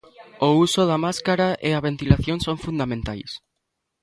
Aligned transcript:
O 0.47 0.49
uso 0.65 0.81
da 0.89 0.97
máscara 1.05 1.47
e 1.67 1.69
a 1.73 1.83
ventilación 1.87 2.37
son 2.45 2.57
fundamentais. 2.65 3.31